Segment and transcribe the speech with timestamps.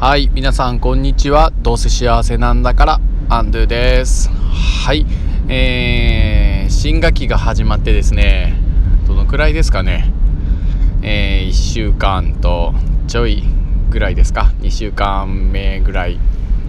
[0.00, 1.52] はい皆さんこんにちは。
[1.60, 4.30] どうせ幸せなんだからアンドゥです。
[4.30, 5.04] はい
[5.46, 8.54] えー、新学期が始まってですね
[9.06, 10.10] どのくらいですかね。
[11.02, 12.72] えー、1週間と
[13.08, 13.44] ちょい
[13.90, 14.54] ぐらいですか。
[14.60, 16.18] 2週間目ぐらい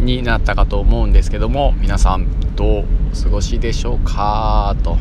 [0.00, 2.26] になったかと思うんですけども皆さん
[2.56, 4.98] どうお過ごしでしょうかと。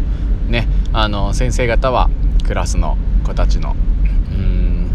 [0.48, 2.08] ねあの先生方は
[2.46, 3.76] クラスの子たちの
[4.32, 4.92] うん、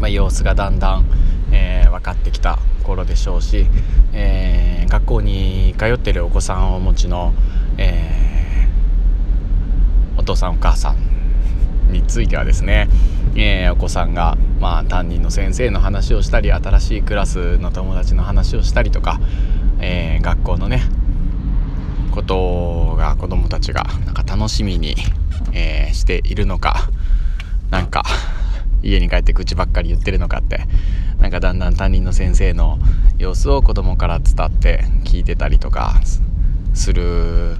[0.00, 1.04] ま、様子がだんだん、
[1.94, 3.66] 分かってきた頃でしょうし、
[4.12, 7.32] えー、学校に通ってるお子さんをお持ちの、
[7.78, 12.88] えー、お父さんお母さんについてはですね、
[13.36, 19.20] えー、お子さんが、まあ、担任の先生の話をしたり新しいクラスの友達の話をしたりとか、
[19.80, 20.82] え、学校のね
[22.10, 24.96] ことが子どもたちがなんか楽しみに、
[25.52, 26.88] え、しているのか
[27.70, 28.04] なんか
[28.84, 30.60] 家に帰って口ばっかり言ってるのかって
[31.18, 32.78] なんかだんだん担任の先生の
[33.18, 36.00] 様子を子供から伝って聞いてたりとか
[36.74, 37.56] する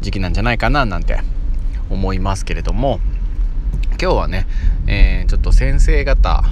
[0.00, 1.20] 時期なんじゃないかななんて
[1.90, 2.98] 思いますけれども
[4.00, 4.46] 今日はね、
[4.86, 6.42] えー、ちょっと先生方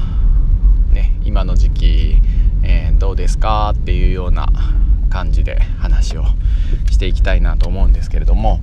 [0.93, 2.17] ね今の時期、
[2.63, 4.49] えー、どうですかっていうような
[5.11, 6.25] 感じで話を
[6.91, 8.61] していきたいなと思うんですけれども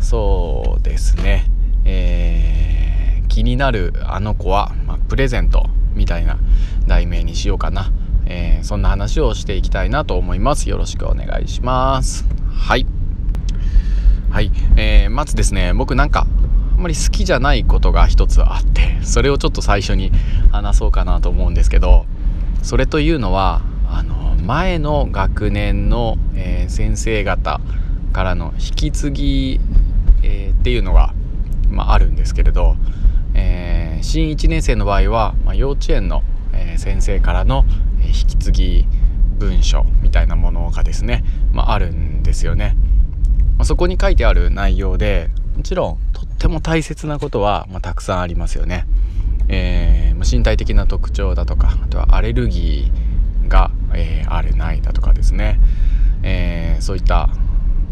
[0.00, 1.50] そうですね
[1.88, 2.75] えー、
[3.26, 6.38] 気になるあの子は、まあ、プレゼントみたいな
[6.86, 7.92] 題名にしようかな、
[8.26, 10.68] えー、そんな話をしていきたいなと思います。
[10.68, 12.26] よろしくお願いします。
[12.52, 12.86] はい。
[14.30, 16.26] はい、えー、まずですね僕なんか
[16.74, 20.12] あんまり好きじゃないことが一つあってそれをちょっと最初に
[20.52, 22.04] 話そうかなと思うんですけど
[22.62, 27.60] それというのはあの前の学年の、えー、先生方
[28.12, 29.60] からの引き継ぎ、
[30.22, 31.14] えー、っていうのが、
[31.70, 32.76] まあ、あるんですけれど、
[33.36, 37.64] えー、新1年生の場合は、まあ、幼稚園の、え先生からの
[38.02, 38.88] 引き継ぎ
[39.38, 42.76] 文書みたいなものがですね、まあ、あるんですよね。
[43.58, 48.86] まそこに書いてある内容でもちろんとっても大切なことは、ま、たくさんありますよね。
[49.48, 55.60] えー、身体的な特徴だとかあとはアレルギーが、えー、あるないだとかですね、
[56.22, 57.28] えー、そういった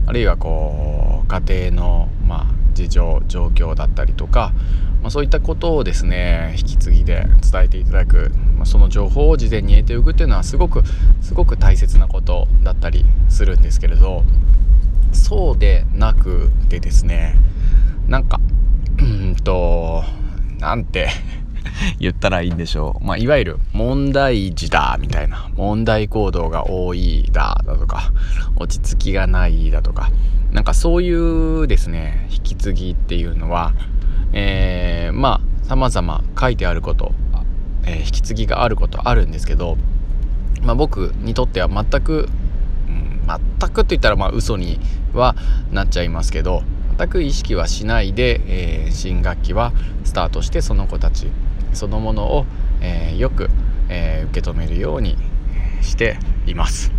[0.06, 4.52] あるいはこう家庭の、まあ、事情状況だったりとか、
[5.00, 10.82] まあ、そういったことをですね引き継ぎで伝えていただく、まあ、その情報を事前に得ておくっていうのはすごく
[11.22, 14.24] すごく大切なことだったりするんですけれど
[15.12, 17.36] そうでなくてですね
[18.08, 18.40] なんか
[18.98, 20.04] うんと
[20.58, 21.08] なんて
[21.98, 25.50] 言ったらいいんでしょう、まあ、いわゆる問題児だみたいな。
[25.56, 28.12] 問題行動が多いだだとか
[28.56, 30.10] 落ち着きがないだとか。
[30.54, 33.74] なんかそういうですね引き継ぎっていうのは、
[34.32, 37.12] えー、まあ様々書いてあること、
[37.84, 39.76] えー、引き継ぎがあることあるんですけど、
[40.62, 42.28] まあ、僕にとっては全く、
[42.86, 44.78] うん、全くって言ったらまあ嘘に
[45.12, 45.34] は
[45.72, 46.62] なっちゃいますけど
[46.98, 49.72] 全く意識はしないで、えー、新学期は
[50.04, 51.26] スタートしてその子たち
[51.74, 52.46] そのものを、
[52.80, 53.50] えー、よく、
[53.88, 55.16] えー、受け止めるように
[55.82, 56.92] しています。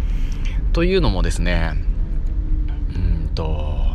[0.76, 1.74] というのもですね
[2.94, 3.86] うんと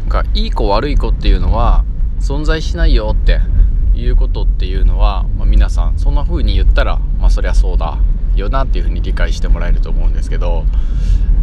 [0.00, 1.84] なんかいい子悪い子っていうのは
[2.18, 3.40] 存在しないよって
[3.94, 7.98] いうことっていうのは、まあ、皆さんそんな風に言ったらまあそりゃそうだ
[8.34, 10.64] よなっていう風に理解してもらえると思うんですけど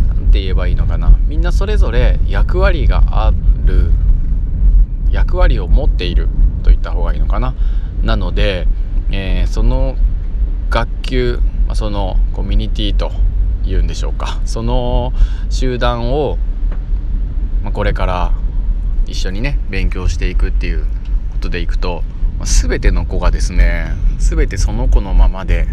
[0.09, 3.91] 何て言えばいいのかなみんなそれぞれ役割がある
[5.09, 6.27] 役割を持っている
[6.79, 7.55] 言った方がいいのかな。
[8.03, 8.67] なので、
[9.11, 9.95] えー、その
[10.69, 11.39] 学級
[11.73, 13.11] そのコミュニティと
[13.65, 14.39] いうんでしょうか。
[14.45, 15.13] その
[15.49, 16.37] 集団を、
[17.63, 18.33] まあ、これから
[19.05, 20.85] 一緒にね勉強していくっていう
[21.31, 22.03] ことでいくと、
[22.37, 25.67] まあ、全ての子がですね全てその子のままで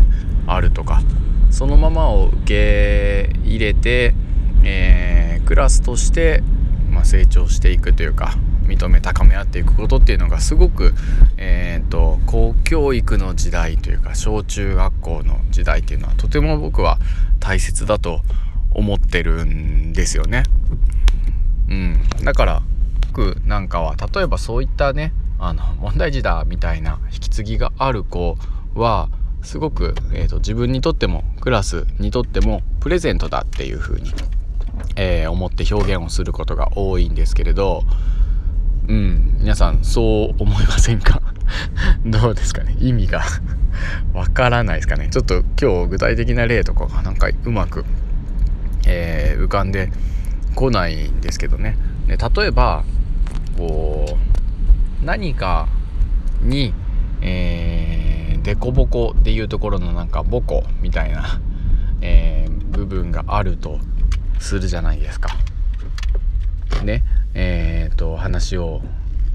[0.47, 1.00] あるとか
[1.50, 4.15] そのままを受け入れて
[4.69, 6.43] えー、クラスとして、
[7.06, 8.34] 成長していくというか
[8.67, 10.93] 認め高め合っていくことっていうのがすごく、
[11.37, 16.98] えーと、公教育の時代というか小中学校の時代っていうのはとても僕は
[17.39, 18.21] 大切だと
[18.72, 20.42] 思ってるんですよね。
[21.69, 22.63] うん、だから
[23.09, 28.36] 僕なんかは例えばそういったねあの問題児だみたいな引き継ぎがある子
[28.75, 29.09] は
[29.42, 34.13] すごく、えーと自分にとってもクラスにとってもプレゼントだっていう風に
[34.97, 37.83] えー、思って表現をすることが多いんですけれど
[38.89, 41.21] うん皆さんそう思いませんか？
[42.07, 42.77] どうですかね？
[42.81, 43.22] 意味が
[44.15, 45.09] わからないですかね？
[45.10, 47.84] ちょっと今日具体的な例とかがなんかうまく、
[48.87, 49.91] えー、浮かんで
[50.54, 51.77] こないんですけどね。
[52.07, 52.84] で例えば
[53.59, 54.16] こ
[55.03, 55.69] う何か
[56.43, 56.72] に、
[57.21, 61.41] えー、凸凹っていうところのなんかボコみたいな、
[62.01, 63.78] えー、部分があると
[64.38, 65.36] するじゃないですか。
[66.84, 67.03] ね
[67.34, 68.83] えーと、話を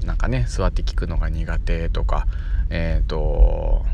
[0.04, 2.26] なんかね座って聞くのが苦手とか
[2.70, 3.84] えっ、ー、と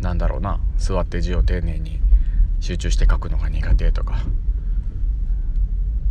[0.00, 2.00] なんだろうな座って字を丁寧に
[2.60, 4.22] 集中して書くのが苦手とか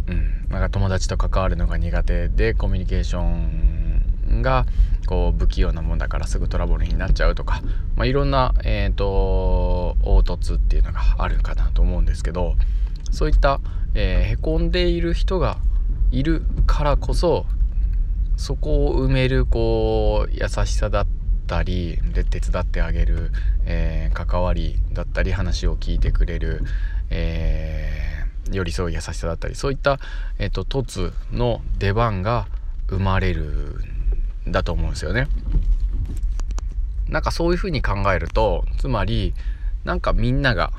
[0.07, 4.65] うんなんか友達と関わるのが苦手でコミュニケーションが
[5.05, 7.61] こう不器用なもんだからすぐトラブルになっちゃうとか、
[7.95, 12.55] まあ、いろんな、えーと、凹凸っていうのがあるかなと思うんですけど
[13.11, 13.59] そういった、
[13.93, 15.57] えー、へこんでいる人が
[16.11, 17.45] いるからこそ
[18.37, 21.07] そこを埋めるこう優しさだっ
[21.47, 23.31] たりで手伝ってあげる、
[23.65, 26.61] えー、関わりだったり話を聞いてくれる、
[27.09, 29.99] えー、寄り添う優しさだったりそういった、
[30.37, 32.47] えーと、と凸の出番が
[32.87, 33.75] 生まれる
[34.47, 35.27] んだと思うんですよね。
[37.07, 39.33] なんかそういうふうに考えるとつまり
[39.83, 40.71] なんかみんなが、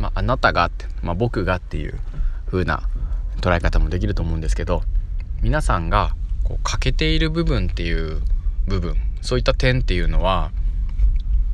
[0.00, 2.00] まあ、あなたがって、まあ、僕がっていう
[2.46, 2.82] 風な
[3.40, 4.82] 捉え方もできると思うんですけど
[5.42, 8.22] 皆さんがこう欠けている部分っていう
[8.66, 10.50] 部分そういった点っていうのは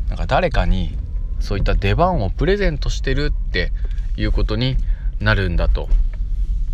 [0.09, 0.97] なんか誰かに
[1.41, 3.73] そういった出番をプレゼントしてるって
[4.17, 4.77] いうことに
[5.21, 5.89] なるんだと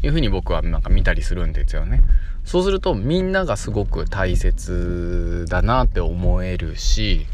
[0.02, 2.02] いうふうに僕はなんか見たりするんですよね。
[2.44, 7.26] そうするとみんながすごく大切だなって思えるし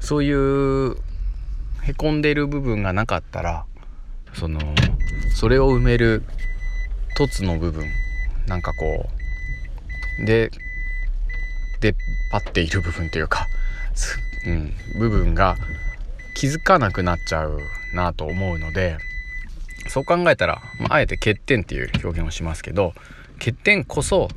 [0.00, 0.96] そういう
[1.88, 3.64] へこんでる部分がなかったら
[4.34, 4.60] その
[5.34, 6.22] それを埋める
[7.16, 7.86] 凸の部分
[8.46, 9.08] なんかこ
[10.22, 10.50] うで
[11.80, 11.94] 出っ
[12.30, 13.46] 張っている部分というか、
[14.46, 15.56] うん、部分が
[16.34, 17.58] 気づかなくなっちゃう
[17.94, 18.98] なと思うので
[19.88, 22.92] そう考えたら、まあ、あえて欠点っていう表現をしますけど
[23.38, 24.28] 欠点こそ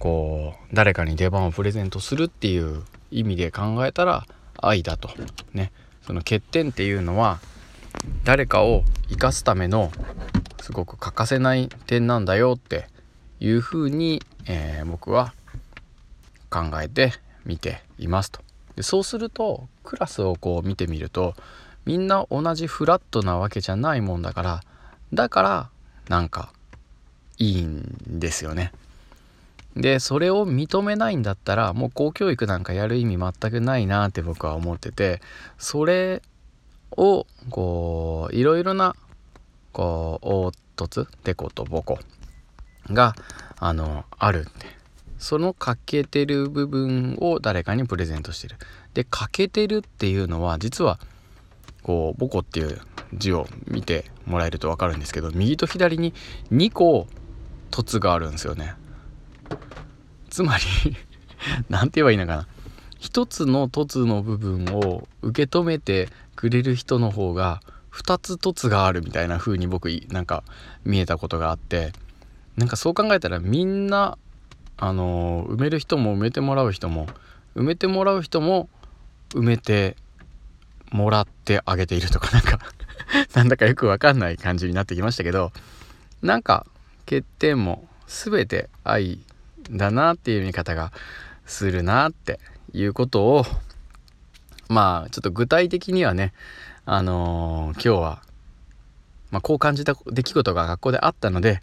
[0.00, 2.82] こう誰かに出番をプレゼントするっていう
[3.12, 4.26] 意味で考えたら
[4.56, 5.10] 愛だと。
[5.52, 5.72] ね。
[6.10, 7.38] その欠点っていうのは
[8.24, 9.92] 誰かを生かすための
[10.60, 12.88] すごく欠かせない点なんだよって
[13.38, 15.32] いうふうに、えー、僕は
[16.50, 17.12] 考えて
[17.46, 18.40] 見ていますと。
[18.74, 21.34] でそうするとクラスをこう見てみると
[21.86, 24.60] みんな同じフラットなわけじゃないもんだから
[25.14, 25.70] だから
[26.08, 26.52] なんか
[27.38, 28.72] いいんですよね。
[29.76, 35.20] でそれを認めないんだったらもう公教育なんかやる意味全くないなって僕は思ってて
[35.58, 36.22] それ
[36.96, 38.96] をこういろいろな
[39.72, 41.98] こう凹凸デコとボコ
[42.90, 43.14] が
[43.58, 44.48] あのある
[45.18, 48.56] その欠けてる部分を誰かにプレゼントしてる。
[48.94, 50.98] で欠けてるっていうのは実は
[51.82, 52.80] こうボコっていう
[53.14, 56.14] 字を見てもらえると分かるんですけど右と左に
[56.50, 57.06] 2個
[57.70, 58.74] 凸があるんですよね。
[60.28, 60.96] つまり
[61.68, 62.46] 何て言えばいいのかな。
[62.98, 67.62] 一つの凸の部分を受け止めてくれる人の方が
[67.92, 70.44] 2つ凸があるみたいな風に僕なんか
[70.84, 71.92] 見えたことがあって。
[72.60, 74.18] なんかそう考えたらみんな
[74.76, 77.06] あの埋める人も埋めてもらう人も
[77.56, 78.68] 埋めてもらう人も
[79.30, 79.96] 埋めて
[80.90, 82.58] もらってあげているとか なんか
[83.34, 85.52] なんだかよくわかんない感じになってきましたけど
[86.22, 86.66] なんか
[87.06, 89.20] 欠点も全て愛
[89.70, 90.92] だなっていう見方が
[91.46, 92.38] するなって
[92.72, 93.44] いうことを
[94.68, 96.32] まあちょっと具体的にはね
[96.84, 98.22] あのー、今日は、
[99.30, 101.62] まあ、こう感じた出来事が学校であったので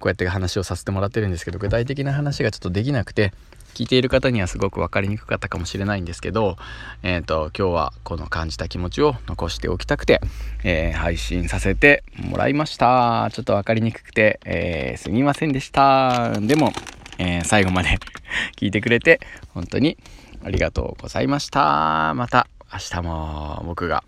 [0.00, 3.32] こうやって話をさせてもらってるんですけど具体的な話がちょっとできなくて
[3.74, 6.56] 聞いている方にはすごく分かりにくかったかもしれないんですけど、
[7.04, 10.20] えーと、今日はこの感じた気持ちを残しておきたくて、
[10.64, 13.28] えー、配信させてもらいました。
[13.32, 16.40] ちょっと分かりにくくて、えー、すみませんでした。
[16.40, 16.72] でも、
[17.18, 17.98] えー、最後まで
[18.56, 19.20] 聞いてくれて
[19.54, 19.98] 本当に
[20.44, 22.14] ありがとうございました。
[22.14, 24.04] また明日も僕が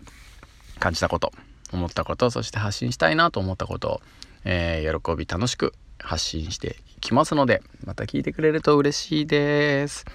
[0.79, 1.31] 感じたこと
[1.71, 4.01] 思ったことそして発信したいなと思ったことを、
[4.43, 10.05] えー、喜び楽しく発信していきますのでまた聞いてくれると嬉しいです。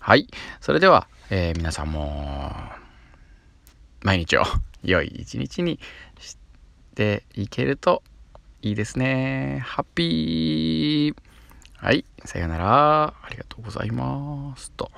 [0.00, 0.26] はい。
[0.60, 2.52] それでは、えー、皆さんも
[4.02, 4.44] 毎日を
[4.82, 5.78] 良い一日に
[6.18, 6.36] し
[6.94, 8.02] ていけると
[8.62, 9.60] いいですね。
[9.64, 11.31] ハッピー。
[11.82, 12.04] はい。
[12.24, 13.06] さよなら。
[13.06, 14.70] ありがとうございます。
[14.70, 14.92] と。